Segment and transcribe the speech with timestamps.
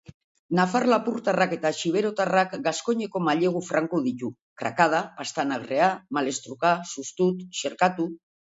[0.59, 8.11] Nafar-lapurtarrak eta xiberotarrak gaskoineko mailegu franko ditu: "krakada", "pastanagrea", "malestruka", "sustut", "xerkatu"...